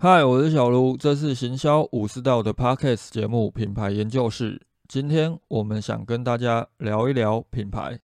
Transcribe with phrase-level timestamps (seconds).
[0.00, 4.62] 嗨，我是小卢，这是行销武士道的 Podcast 节目品牌研究室。
[4.86, 7.98] 今天我们想跟大家聊一聊品牌。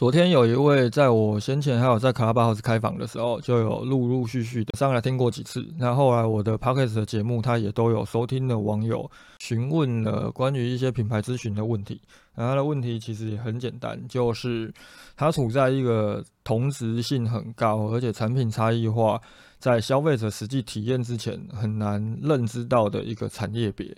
[0.00, 5.62] 昨天有一位在我先前还有在卡拉巴豪斯开房的时候，就有陆陆续续的上来听过几次。
[5.76, 9.10] 那后来我的 podcast 的节目，他也都有收听的网友
[9.40, 12.00] 询问了关于一些品牌咨询的问题。
[12.34, 14.72] 然后他的问题其实也很简单，就是
[15.18, 19.20] 他处在一个同质性很高，而且产品差异化
[19.58, 23.94] 在消费者实际体验之前很难认知到的一个产业别。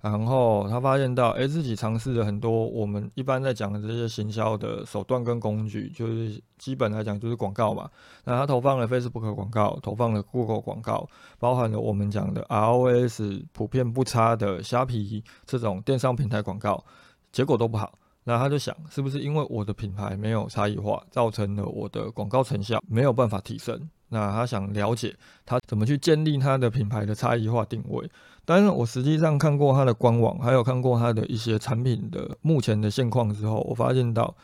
[0.00, 7.90] 然后他发现到，哎，自己尝试了很多我们一般在讲的这些行销的手段跟工具，就是基本来讲就是广告嘛。
[8.24, 16.84] 那他投放了 Facebook 广告，投放了 Google 广告，包含了我们讲的 ROS 普遍不差的虾皮这种电商平台广告，
[17.32, 17.98] 结果都不好。
[18.28, 23.88] 那他就想，是不是因为我的品牌没有差异化，造成了我的广告成效没有办法提升？
[24.08, 28.08] 那他想了解他怎么去建立他的品牌的差异化定位。
[28.46, 34.34] 但是我实际上看过它的官网，还有看过它的一些产品的目前的现况之后，我发现到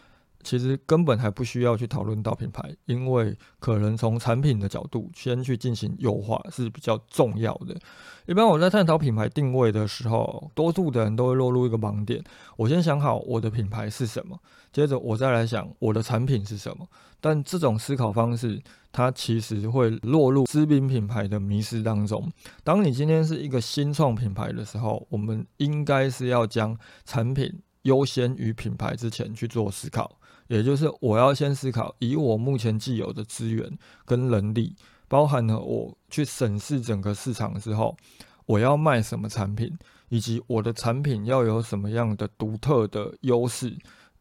[0.43, 7.77] 其实根本还不需要去讨论到品牌，因为可能从产品的角度先去进行优化是比较重要的。
[8.27, 12.23] 一般我在探讨品牌定位的时候，多数的人都会落入一个盲点：
[12.57, 14.39] 我先想好我的品牌是什么，
[14.73, 16.87] 接着我再来想我的产品是什么。
[17.21, 22.31] 但这种思考方式，它其实会落入知名品牌的迷失当中。
[22.65, 33.71] 当你今天是一个新创品牌的时候，我们应该是要将产品优先于品牌之前去做思考，也就是我要先思考，以我目前既有的资源
[34.05, 34.75] 跟能力，
[35.09, 37.97] 包含了我去审视整个市场之后，
[38.47, 39.77] 我要卖什么产品，
[40.09, 43.77] 以及我的产品要有什么样的独特的优势。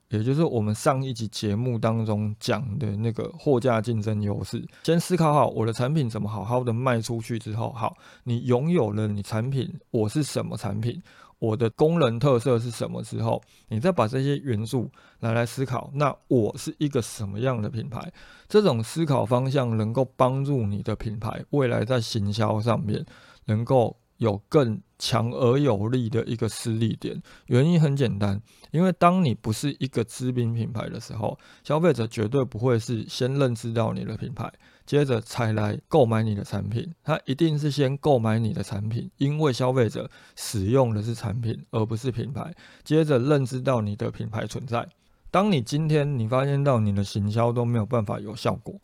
[0.09, 7.95] 也就是我们上一集节目当中讲的那个货架竞争优势，先思考好我的产品怎么好好的卖出去之后，好，
[8.26, 11.02] 你拥有了你产品，我是什么产品，
[11.42, 14.90] 我的功能特色是什么之后，你再把这些元素
[15.22, 18.14] 拿来思考，那我是一个什么样的品牌？
[18.48, 23.04] 这种思考方向能够帮助你的品牌未来在行销上面
[23.46, 23.98] 能够。
[24.22, 34.48] 有更强而有力的一个施力点，原因很简单，因为当你不是一个知名品牌的时候，消费者绝对不会是先认知到你的品牌，
[34.92, 42.54] 接着才来购买你的产品，他一定是先购买你的产品，因为消费者使用的是产品而不是品牌，
[42.84, 44.86] 接着认知到你的品牌存在。
[45.30, 48.76] 当你今天你发现到你的行销都没有办法有效果，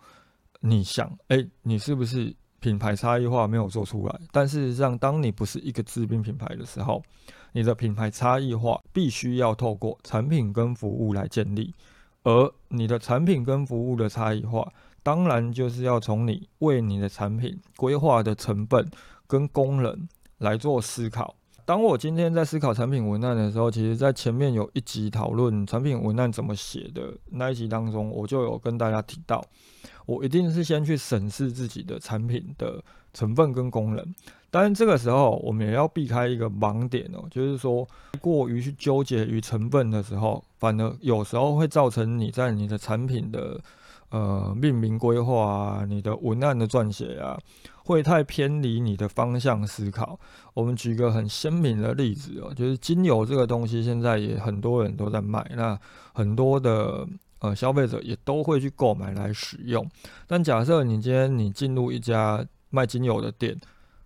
[0.62, 2.34] 你想，哎，你是不是？
[2.62, 7.04] 品牌差异化没有做出来，但事实上，当你不是一个知名品牌的时候，
[7.52, 11.76] 你的品牌差异化必须要透过产品跟服务来建立。
[12.24, 14.74] 而你的产品跟服务的差异化，
[15.08, 18.86] 当然就是要从你为你的产品规划的成本
[19.26, 20.06] 跟功能
[20.40, 21.34] 来做思考。
[21.64, 29.42] 当我今天在思考产品文案的时候，其实在前面有一集讨论产品文案怎么写的那一集当中，我就有跟大家提到。
[30.06, 34.16] 我一定是先去审视自己的产品的成分跟功能，
[34.52, 37.88] 当然这个时候我们也要避开一个盲点哦，就是说
[38.20, 43.58] 过于去纠结于成分的时候，反而有时候会造成你在你的产品的
[44.10, 47.38] 呃命名规划啊，你的文案的撰写啊，
[47.84, 50.20] 会太偏离你的方向思考。
[50.54, 55.80] 我们举个很鲜明的例子哦，就是精油这个东西，现在也很多人都在卖，那
[56.14, 57.08] 很多的。
[57.40, 59.88] 呃，消费者也都会去购买来使用。
[60.26, 63.56] 但假设你今天你进入一家卖精油的店，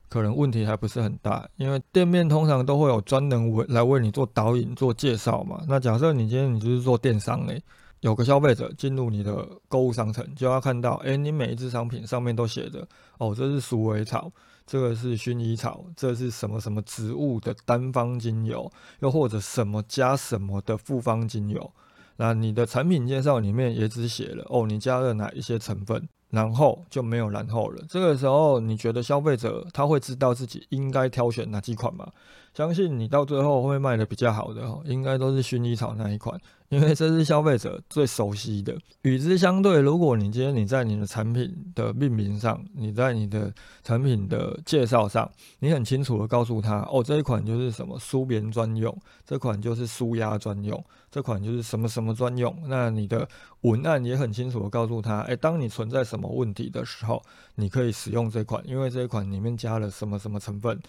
[0.10, 5.62] 可能问题还不是很大，因为店面通常都会有专人为来为你做导引、做介绍嘛。
[5.70, 7.64] 那假设你今天你就是做电商诶，
[8.02, 12.88] 有个消费者进入你的购物商城，就要看到，诶，你每一只商品上面都写着，
[13.20, 14.32] 哦，这是鼠尾草，
[14.66, 21.72] 这个是薰衣草，这是什么什么植物的单方精油，又或者什么加什么的复方精油。
[22.18, 27.84] 那你的产品介绍里面也只写了哦，你加了哪一些成分，然后就没有然后了。
[27.88, 32.12] 这个时候你觉得消费者他会知道自己应该挑选哪几款吗？
[32.54, 36.40] 相信你到最后会卖的比较好的，应该都是薰衣草那一款。
[36.70, 38.74] 因为这是消费者最熟悉的。
[39.02, 43.54] 与之相对，如果你今天你在你的产品的命名上，你在你的
[43.84, 50.82] 产品的介绍上，你很清楚的告诉他，哦，这一款就是什么舒眠专用，这款就是舒压专用，
[51.12, 52.58] 这款就是什么什么专用。
[52.68, 53.28] 那你的
[53.62, 57.22] 文案也很清楚的告诉他，哎，当你存在什么问题的时候，
[57.56, 60.80] 你可以使用这款，因为这一款里面加了什么什么成分。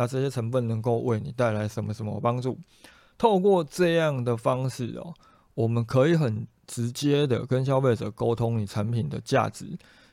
[0.00, 2.58] 那这些成分能够为你带来什么什么帮助？
[3.18, 5.12] 透过这样的方式哦，
[5.52, 9.66] 我们可以很直接的跟消费者沟通你产品的价值。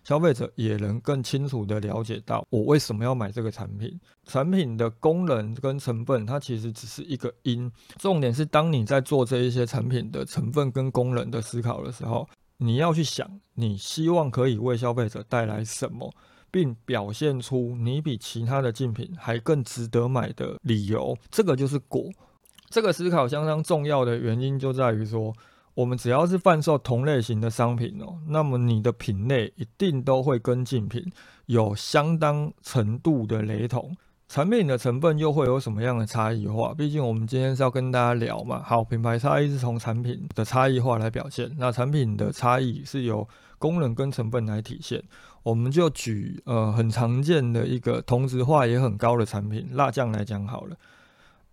[0.04, 7.72] 消费者也能更清楚的了解到我为什么要买这个产品，产品的功能跟成分，它其实只是一个因。
[7.98, 16.13] 重点是当你在做这一些产品的成分跟功能的思考的时候，你要去想，你希望可以为消费者带来什么，
[16.51, 21.17] 并表现出你比其他的竞品还更值得买的理由。
[21.31, 22.03] 这个就是果。
[22.69, 25.33] 这个思考相当重要的原因就在于说。
[25.77, 31.05] 我们只要是贩售同类型的商品哦，那么你的品类一定都会跟竞品
[31.45, 33.95] 有相当程度的雷同，
[34.27, 36.73] 产品的成分又会有什么样的差异化？
[36.73, 38.63] 毕竟我们今天是要跟大家聊嘛。
[38.63, 43.29] 好，品牌差异是从产品的差异化来表现，那产品的差异是由
[43.59, 45.03] 功能跟成分来体现。
[45.47, 50.75] 我们就举呃很常见的一个同质化也很高的产品辣酱来讲好了，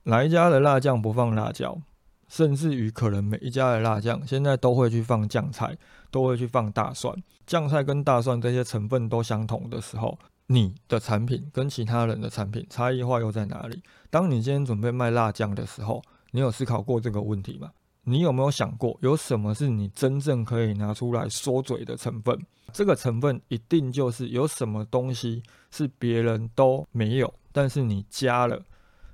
[0.03, 1.79] 哪一家的辣酱不放辣椒？
[2.27, 5.79] 甚至于可能每一家的辣酱现在都会去放酱菜，
[6.11, 7.15] 都会去放大蒜。
[7.47, 10.19] 酱菜跟大蒜这些成分都相同的时候，
[10.49, 13.81] 你的产品跟其他人的产品差异化又在哪里？
[14.11, 16.03] 当你今天准备卖辣酱的时候，
[16.33, 17.71] 你有思考过这个问题吗？
[18.05, 22.39] 你有没有想过，有什么是你真正可以拿出来说嘴的成分？
[22.73, 28.63] 这个成分一定就是有什么东西是别人都没有，但是你加了。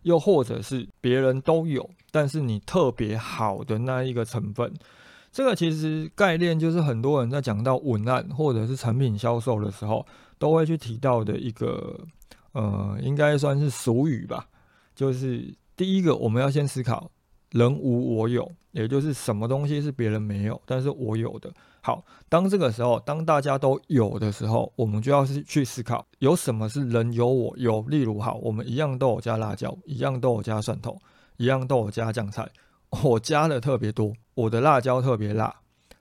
[0.02, 4.72] 又或者是别人都有，但是你特别好的那一个成分，
[5.30, 10.06] 这个其实概念就是很多人在讲到文案或者是产品销售的时候，
[10.38, 12.00] 都会去提到的一个，
[12.52, 14.48] 呃，应该算是俗语吧。
[14.94, 17.10] 就是第一个，我们要先思考
[17.50, 21.52] 人无我有，也就是什么东西是别人没有，但是我有的。
[21.82, 27.80] 好，当这个时候，当大家都有的时候，我们就要是去思考，有什么是人有我有。
[27.82, 30.98] 例如，好，我们一样都有加辣椒，一样都有加蒜头，
[31.38, 32.48] 一样都有加酱菜，
[33.02, 35.56] 我加的特别多，我的辣椒特别辣。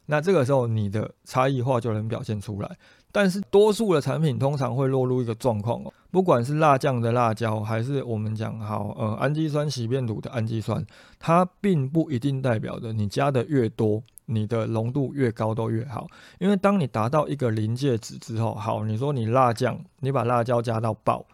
[0.08, 2.78] 那这个时候，你的差异化就能表现出来。
[3.12, 10.86] 但是，多数的产品通常会落入一个状况哦，不管是辣酱的辣椒，还是我们讲好呃氨基酸洗面乳的氨基酸，
[11.18, 14.04] 它并不一定代表着你加的越多。
[14.32, 16.06] 你的浓度越高都越好，
[16.38, 21.26] 因为当你达到一个临界值之后，好，你说你辣酱，你把辣椒加到爆，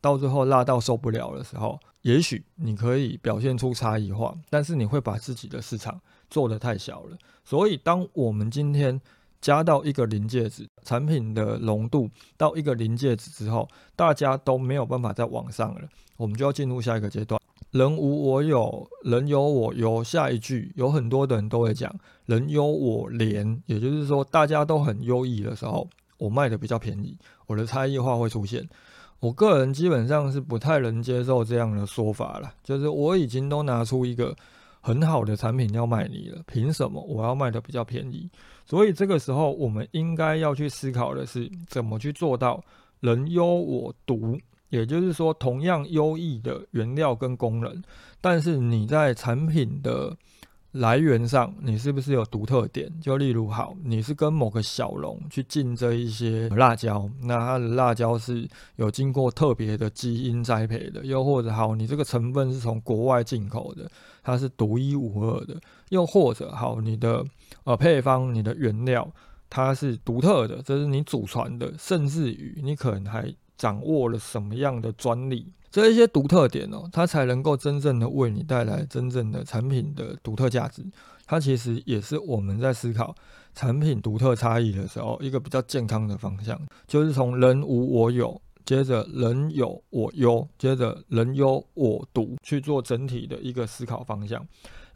[0.00, 6.00] 到最后辣到受不了的时候，也许你可以表现出差异化，但是你会把自己的市场
[6.30, 7.18] 做得太小了。
[7.44, 9.00] 所以，当我们今天
[9.44, 12.08] 加到一个临界值，产品的浓度
[12.38, 15.82] 到一个临界值之后，大家都没有办法再往上了，
[16.16, 17.38] 我们就要进入下一个阶段。
[17.70, 20.02] 人无我有，人有我优。
[20.02, 21.94] 下一句有很多的人都会讲
[22.24, 25.86] “人优我廉”，也就是说大家都很优异的时候，
[26.16, 27.14] 我卖的比较便宜，
[27.46, 28.66] 我的差异化会出现。
[29.20, 34.34] 我个人基本上是不太能接受这样的说法了，就是我已经都拿出一个
[34.84, 38.28] 很好的产品要卖你了，凭什么我要卖的比较便宜？
[38.66, 42.62] 所以这个时候我们应该要去思考的是，怎么去做到
[43.00, 44.38] “人优我独”。
[44.68, 47.82] 也就是说，同样优异的原料跟功能，
[48.20, 50.14] 但是你在产品的
[50.74, 52.92] 来源上，你是不是有独特点？
[53.00, 63.88] 就例如，好，你是跟某个小龙去进这一些辣椒，那它的辣椒是有经过特别的基因栽培的；又或者，好，你这个成分是从国外进口的，
[64.22, 65.54] 它是独一无二的；
[65.90, 67.24] 又或者，好，你的
[67.62, 69.08] 呃配方、你的原料
[69.48, 73.32] 它是独特的，这是你祖传的，甚至于你可能还。
[73.56, 80.84] 掌握了什么样的专利，这一些独特点哦，它才能够真正的为你带来真正的产品的独特价值。
[81.26, 83.14] 它其实也是我们在思考
[83.54, 94.46] 产品独特差异的时候一个比较健康的方向，就是从人无我有，接着人有我优，接着人优我独去做整体的一个思考方向。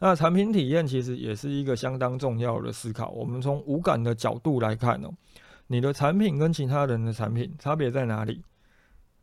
[0.01, 3.09] 那产品体验其实也是一个相当重要的思考。
[3.09, 5.09] 我们从无感的角度来看哦，
[5.67, 8.43] 你的产品跟其他人的产品差别在哪里？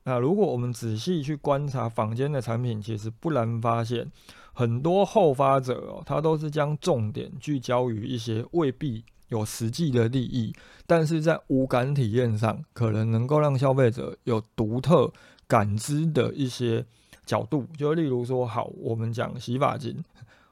[0.08, 4.08] 那如果我们仔细去观察坊间的产品，其实不难发现，
[4.52, 10.54] 很多后发者哦，他都是将重点聚焦于一些未必有实际的利益，
[10.86, 15.12] 但是在无感体验上，可能能够让消费者有独特
[15.48, 16.86] 感知的一些
[17.24, 17.66] 角度。
[17.76, 20.04] 就例如说，好，我们讲洗发精。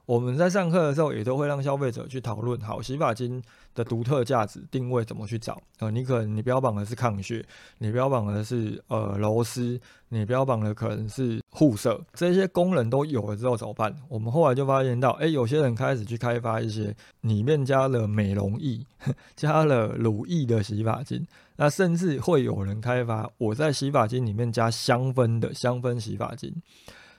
[0.07, 3.43] 我们在上课的时候，也都会让消费者去讨论，好洗发精
[3.75, 7.45] 的独特价值定位怎么去找呃，你可能你标榜的是抗血，
[7.79, 9.81] 你标榜的是呃柔丝，
[10.11, 13.97] 你标榜的可能是护色，这些功能都有了之后怎么办？
[14.09, 18.85] 我们后来就发现到，哎，有些人开始去开发一些里面加了美容液、
[19.35, 26.55] 加了乳液的洗发精，那甚至会有人开发我在洗发精里面加香氛的香氛洗发精。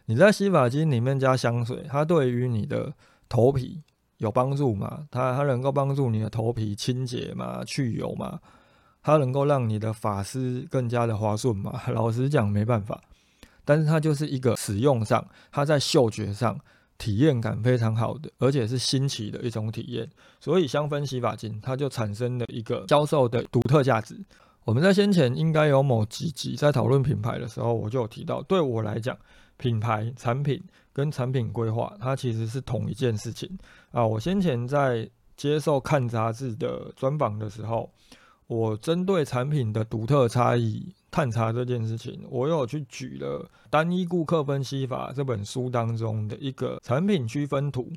[0.05, 2.93] 你在洗发精里面加香水，它对于你的
[3.27, 3.81] 头皮
[4.17, 5.07] 有帮助吗？
[5.09, 7.63] 它它能够帮助你的头皮清洁吗？
[7.65, 8.39] 去油吗？
[9.01, 11.81] 它能够让你的发丝更加的滑顺吗？
[11.93, 13.01] 老实讲，没办法。
[13.63, 16.59] 但是它就是一个使用上，它在嗅觉上
[16.99, 20.07] 体验感非常好的，而且是新奇的一种体验。
[20.39, 24.15] 所以香氛洗发精它就产生了一个销售的独特价值。
[24.65, 29.17] 我们在先前应该有某几集在讨论品牌的时候，我就有提到，对我来讲。
[29.57, 33.49] 品牌产品跟产品规划，它其实是同一件事情
[33.91, 34.05] 啊。
[34.05, 37.89] 我先前在接受看杂志的专访的时候，
[38.47, 47.91] 我针对产品的独特差异探查这件事情，我有去举了《单一顾客分析法》这本书当中的一个产品区分图，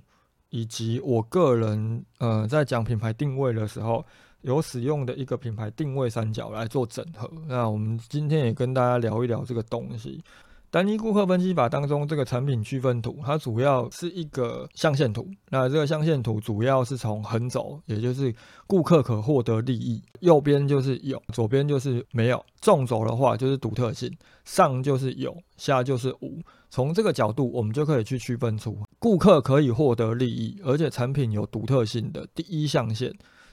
[0.50, 4.04] 以及我个人呃在讲品牌定位的时候
[4.40, 7.30] 有使用的一个品牌定位三角来做整合。
[7.46, 10.22] 那我们今天也跟大家聊一聊这个东西。
[10.70, 15.26] 单一顾客分析法当中，这个产品区分图，它主要是一个象限图。
[15.48, 18.34] 那这个象限图主要是从横轴，也就是
[18.66, 22.44] 顾客可获得利益，右边就是有，左边就是没有。
[22.60, 26.38] 纵轴的话就是独特性，上就是有，下就是无。
[26.68, 33.10] 从这个角度，我们就可以去区分出顾客可以获得利益，而且产品有独特性的第一象限，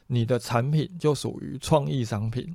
[0.07, 2.53] 你的产品就属于创意商品，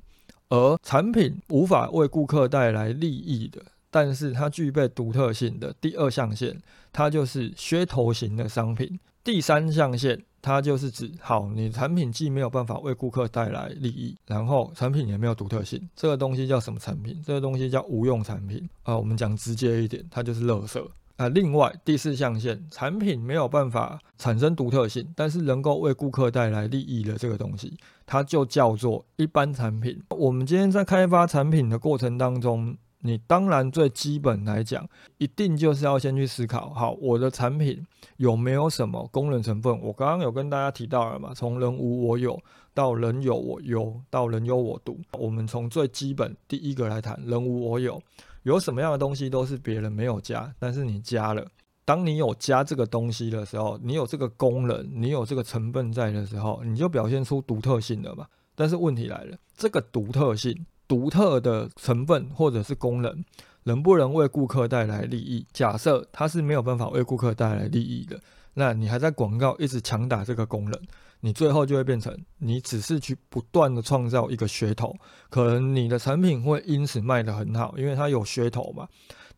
[0.51, 3.63] 而产品无法为顾客带来利益的。
[3.91, 6.57] 但是它具备独特性的第二象限，
[6.93, 8.99] 它就是噱头型的商品。
[9.23, 17.21] 第三象限，它就是指好，你产品既没有办法为顾客带来利益，然后产品也没有独特性，这个东西叫什么产品？
[17.27, 18.97] 这个东西叫无用产品啊。
[18.97, 20.83] 我们讲直接一点，它就是垃圾
[21.17, 21.29] 啊。
[21.29, 30.03] 另外第四象限，产品没有办法产生独特性，但是能够为顾客带来利益的这个东西，它就叫做一般产品。
[30.11, 32.75] 我们今天在开发产品的过程当中。
[33.03, 34.89] 你当然最基本来讲，
[35.19, 37.87] 一定就是要先去思考，好，我的产品
[38.19, 39.81] 有没有什么功能成分？
[39.81, 42.41] 我刚刚有跟大家提到了嘛，从人无我有
[42.75, 44.99] 到人有我优到人有我独。
[45.19, 48.01] 我们从最基本第一个来谈，人无我有，
[48.43, 51.47] 有什么样的东西都是别人没有加，但是你加了。
[51.87, 58.27] 当你有加这个东西的时候，你有这个功能，你有这个成分在的时候，你就表现出独特性了嘛。
[58.55, 60.67] 但是问题来了，这个独特性。
[60.91, 63.25] 独特的成分或者是功能，
[63.63, 65.47] 能不能为顾客带来利益？
[65.53, 68.21] 假设它是没有办法为顾客带来利益的，
[68.55, 70.81] 那你还在广告一直强打这个功能，
[71.21, 74.93] 你最后就会变成你只是去不断的创造一个噱头，
[75.29, 78.89] 可能你的产品会因此卖得很好，因为它有噱头嘛。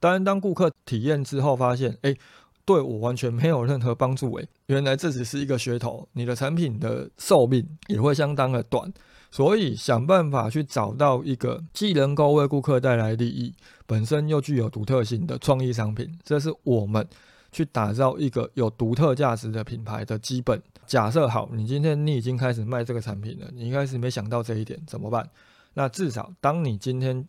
[0.01, 2.17] 当然，当顾客体验之后发现，哎，
[2.65, 8.91] 对我完全没有任何帮助，诶，原来这只是一个噱头，你的产品的寿命也会相当的短。
[9.33, 13.55] 所以想办法去找到一个既能够为顾客带来利益，
[13.87, 17.05] 本身又具有独特性的创意商品，这是我们
[17.51, 21.27] 去打造一个有独特价值的品牌的基本假设。
[21.27, 25.27] 好，你今天你已经开始卖这个产品了，你一开始没想到这一点怎么办？
[25.73, 27.27] 那至少当你今天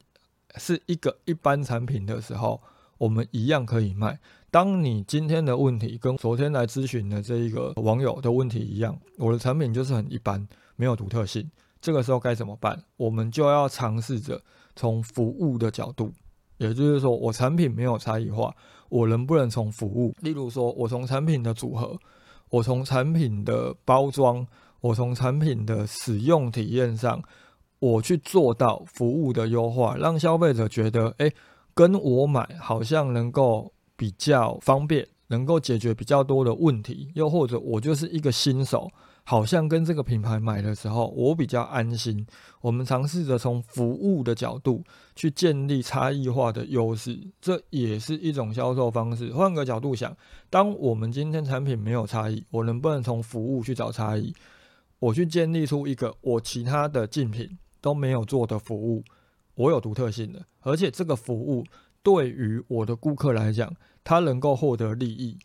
[0.58, 2.62] 是一个一般产品的时候，
[2.98, 4.20] 我们一样可以卖。
[4.52, 10.46] 当你今天的问题跟昨天来咨询的这一个网友的问题一样，我的产品就是很一般，
[10.76, 11.50] 没有独特性。
[11.84, 12.82] 这个时候该怎么办？
[12.96, 14.42] 我们就要尝试着
[14.74, 16.10] 从服务的角度，
[16.56, 18.56] 也就是说，我产品没有差异化，
[18.88, 22.00] 我能不能从服务，例如说，我从产品的组合，
[22.50, 24.48] 我从产品的包装，
[24.80, 27.22] 我从产品的使用体验上，
[27.80, 31.30] 我去做到服务的优化，让消费者觉得，哎，
[31.74, 38.90] 跟我买好像能够比较方便，能够解决比较多的问题，又或者我就是一个新手。
[39.26, 42.26] 好像跟这个品牌买的时候，我比较安心。
[42.60, 44.84] 我们尝试着从服务的角度
[45.16, 49.32] 去建立差异化的优势，这也是一种销售方式。
[49.32, 50.16] 换个角度想，
[50.50, 54.34] 当我们今天产品没有差异，我能不能从服务去找差异？
[55.00, 59.04] 我去建立出一个我其他的竞品都没有做的服务，
[59.56, 61.64] 我有独特性的，而且这个服务
[62.02, 65.38] 对于我的顾客来讲，他能够获得利益。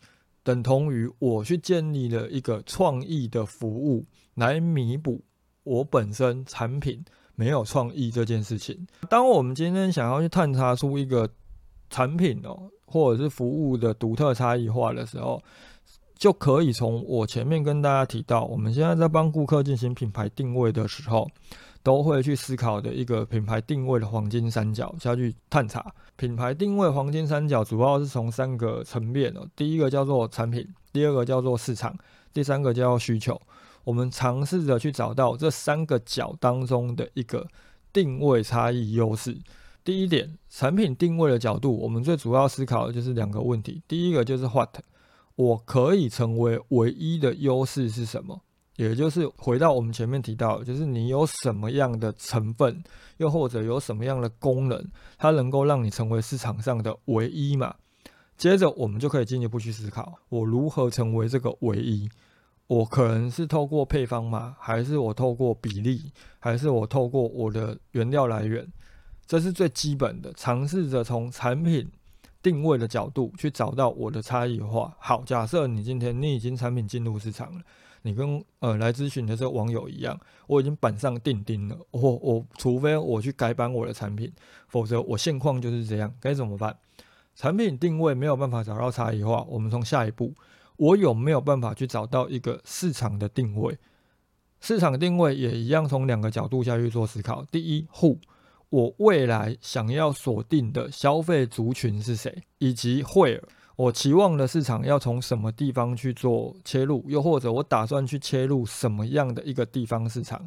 [0.43, 4.05] 等同于我去建立了一个创意的服务，
[4.35, 5.21] 来弥补
[5.63, 7.03] 我本身产品
[7.35, 8.87] 没有创意这件事情。
[9.09, 11.29] 当我们今天想要去探查出一个
[11.89, 15.41] 产品哦，或者是服务的独特差异化的时候，
[16.15, 21.29] 就可以从我前面跟大家提到，我们现在在帮顾客进行品牌定位的时候。
[21.81, 25.93] 都会去思考的一个品牌定位的黄金三角下去探查。
[26.15, 31.97] 品牌定位黄金三角主要是从三个层面哦，第一个叫做产品，第二个叫做市场，
[32.33, 33.39] 第三个叫需求。
[33.85, 37.47] 我们尝试着去找到这三个角当中的一个
[37.93, 39.37] 定位差异优势。
[39.83, 43.81] 第一点，产品定位的角度，我们最主要思考的就是两个问题。
[43.87, 44.75] 第一个就是 what，
[45.35, 48.41] 我可以成为唯一的优势是什么？
[48.79, 52.81] 也就是回到我们前面提到，就是你有什么样的成分，
[53.17, 54.81] 又或者有什么样的功能，
[55.17, 57.75] 它能够让你成为市场上的唯一嘛？
[58.37, 62.09] 接着我们就可以进一步去思考，我如何成为这个唯一？
[62.67, 64.55] 我可能是透过配方吗？
[64.57, 66.13] 还是我透过比例？
[66.39, 68.65] 还是我透过我的原料来源？
[69.27, 71.85] 这是最基本的，尝试着从产品
[72.41, 74.95] 定位的角度去找到我的差异化。
[74.99, 77.61] 好，假设你今天你已经产品进入市场了，
[78.01, 81.77] 你跟呃来咨询的这个网友一样，我已经板上钉钉了。
[81.91, 84.31] 我我除非我去改版我的产品，
[84.67, 86.75] 否则我现况就是这样，该怎么办？
[87.35, 90.33] 产品定位没有办法找到差异化，我们从下一步，
[90.77, 93.77] 我有没有办法去找到一个市场的定位？
[94.59, 97.45] 市场定位也一样，从两个角度下去做思考。
[97.51, 98.17] 第一，Who。
[98.71, 103.41] 我未来想要锁定的消费族群是谁，以及会
[103.79, 110.45] 我期望的市场要从什么地方去做切入，又或者我打算去切入什么样的一个地方市场？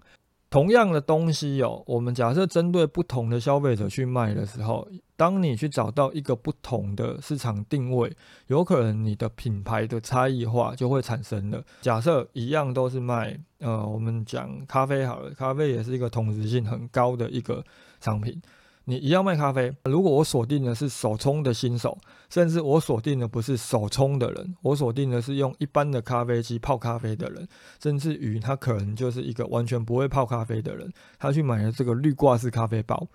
[0.51, 4.87] 同样的东西哦，我们假设针对不同的消费者去卖的时候，
[5.17, 8.15] 当你去找到一个不同的市场定位，
[8.49, 11.65] 有可能你的品牌的差异化就会产生了。
[11.81, 17.65] 假设一样都是卖，呃，我们讲咖啡好了，咖啡也是一个同质性很高的一个
[17.99, 18.43] 商品。
[18.85, 21.97] 你一样卖咖啡，如果我锁定的是手冲的新手，
[22.29, 27.47] 甚至我锁定的不是手冲的人，我锁定的是用一般的咖啡机泡咖啡的人，
[27.81, 33.09] 甚至于他可能就是一个完全不会泡咖啡的人，他去买了这个滤挂式咖啡包。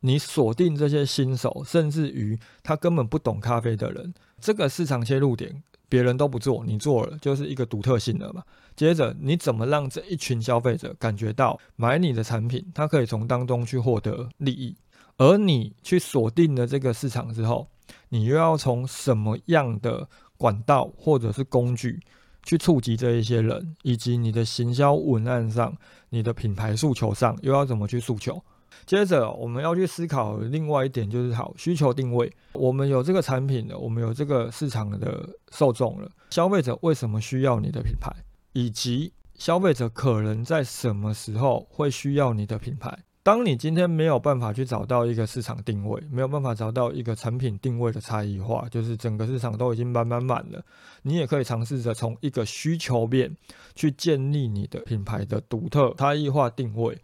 [0.00, 8.44] 你锁定这些新手，甚至于他根本不懂咖啡的人，这个市场切入点别人都不做，你做了就是一个独特性的嘛。
[8.76, 14.76] 接着你怎么让这一群消费者感觉到买你的产品，他可以从当中去获得利益？
[15.18, 17.68] 而你去锁定了这个市场之后，
[18.08, 22.00] 你又要从什么样的管道或者是工具
[22.44, 25.76] 去触及这一些人，以及你的行销文案上、
[26.10, 28.42] 你的品牌诉求上又要怎么去诉求？
[28.86, 32.32] 接着我们要去思考另外一点，就是好需求定位。
[32.52, 38.10] 我们有这个产品了，我们有这个市场的受众了，消费者为什么需要你的品牌，
[38.52, 42.96] 以及消费者可能在什么时候会需要你的品牌？
[43.22, 50.64] 当你今天没有办法去找到一个市场定位，没有办法找到一个产品定位的差异化，就是整个市场都已经满满满了，
[51.02, 53.36] 你也可以尝试着从一个需求面
[53.74, 56.96] 去建立你的品牌的独特差异化定位。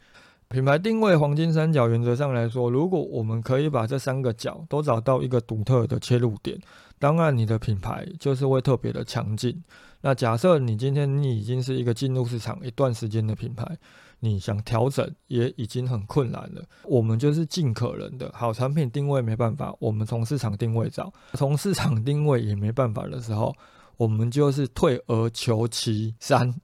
[0.48, 6.59] 品牌定位黄金三角原则上来说，如果我们可以把这三个角都找到一个独特的切入点，
[6.98, 9.62] 当然你的品牌就是会特别的强劲。
[10.00, 13.77] 那假设你今天你已经是一个进入市场一段时间的品牌。
[14.20, 23.55] 你想调整也已经很困难了，我们就是尽可能的好产品定位没办法，我们从市场定位找，从市场定位也没办法的时候，
[23.96, 26.55] 我们就是退而求其三，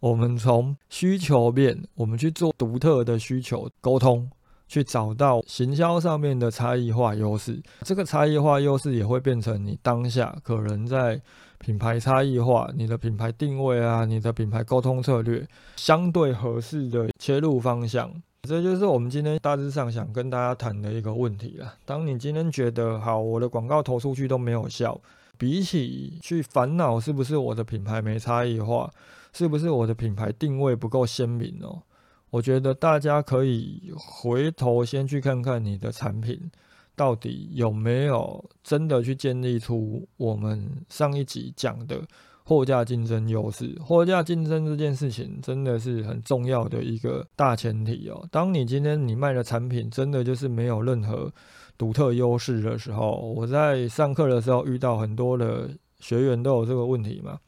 [0.00, 4.28] 我们从需求面，我们去做独特的需求沟通，
[4.66, 11.20] 去找到行销上面的差异化优势，这个差异化优势也会变成你当下可能在。
[11.64, 15.42] 品牌差异化，你的品牌定位啊，你的品牌沟通策略，
[15.76, 21.72] 相对合适的切入方向，这就是我们今天大致上想跟大家谈的一个问题了。
[21.86, 25.00] 当你今天觉得好，我的广告投出去都没有效，
[25.38, 28.90] 比起去烦恼是不是我的品牌没差异化，
[29.32, 31.80] 是不是我的品牌定位不够鲜明哦，
[32.28, 36.50] 我觉得大家可以回头先去看看你的产品。
[36.96, 42.00] 到底有没有真的去建立出我们上一集讲的
[42.44, 43.74] 货架竞争优势？
[43.80, 48.26] 货架竞争这件事情真的是很重要的一个大前提哦。
[48.30, 51.32] 当你今天你卖的产品真的就是没有任何
[51.76, 55.68] 独特优势的时候，我在上课的时候遇到很多的
[56.00, 57.38] 学员都有这个问题嘛，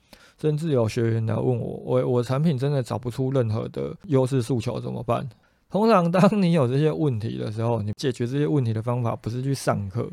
[0.40, 5.28] 甚至有学员来问我，我我产品真的找不出任何的优势诉求怎么办？
[5.70, 10.08] 通常，当你有这些问题的时候，你解决这些问题的方法不是去上课。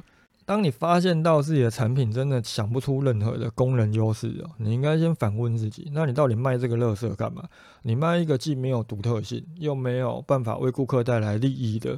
[0.45, 7.43] 当你发现到自己的产品真的想不出任何的功能优势哦，你应该先反问自己：那你到底卖这个乐色干嘛？
[7.83, 11.97] 你卖一个既没有独特性，又没有办法为顾客带来利益的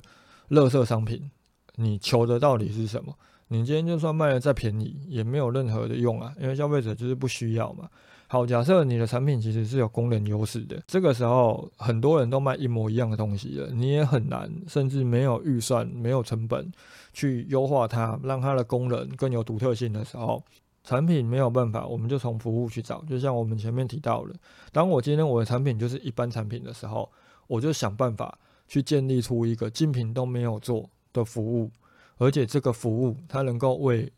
[0.49, 1.31] 乐色商品，
[1.77, 3.15] 你求的到底是什么？
[3.47, 7.89] 你今天就算卖的再便宜，也没有任何的用啊，因为消费者就是不需要嘛。
[8.27, 16.71] 好，假设你的产品其实是有功能优势的，这个时候很多人都卖一模一样的东西了，你也很难，甚至没有预算、没有成本
[17.13, 20.43] 去优化它，让它的功能更有独特性的时候，
[20.83, 23.03] 产品没有办法，我们就从服务去找。
[23.03, 24.33] 就像我们前面提到的，
[24.71, 27.07] 当我今天我的产品就是一般产品的时候，
[27.45, 31.71] 我就想办法去建立出一个竞品都没有做的服务，
[32.17, 34.11] 而且这个服务它能够为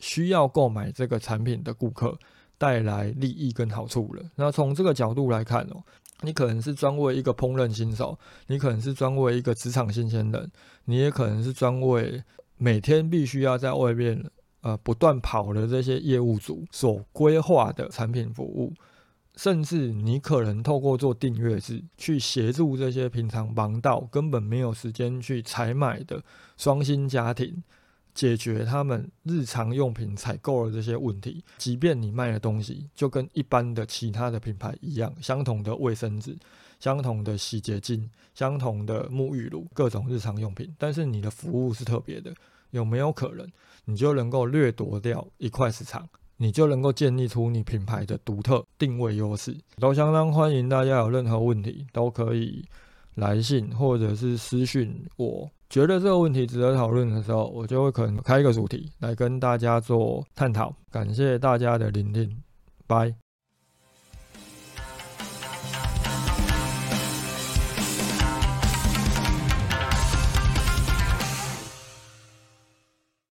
[0.00, 2.18] 需要购买这个产品的顾客
[2.58, 4.22] 带来利益跟好处了。
[4.36, 5.82] 那从这个角度来看哦，
[6.22, 10.50] 你可能是专为一个烹饪新手，你可能是专为一个职场新鲜人，
[10.84, 12.22] 你也可能是专为
[12.56, 14.30] 每天必须要在外面
[14.62, 18.72] 呃不断跑的这些业务组所规划的产品服务。
[19.36, 26.22] 甚至你可能透过做订阅制去协助这些平常忙到根本没有时间去采买的
[26.56, 27.60] 双薪家庭，
[28.14, 31.44] 解决他们日常用品采购的这些问题。
[31.58, 36.36] 即便你卖的东西就跟一般的其他的品牌一样，相同的卫生纸、
[36.78, 42.32] 相同的洗洁精、相同的沐浴露，各种日常用品，但是你的服务是特别的，
[42.70, 43.46] 有没有可能
[43.84, 46.08] 你就能够掠夺掉一块市场？
[46.36, 52.64] 你就能够建立出你品牌的独特定位优势，都相当欢迎大家有任何问题都可以
[53.14, 55.06] 来信或者是私讯。
[55.16, 60.72] 我觉得这个问题值得讨论的时候，我就会可能开一个主题来跟大家做探讨。
[60.88, 62.30] 感谢大家的聆听，
[62.86, 63.23] 拜。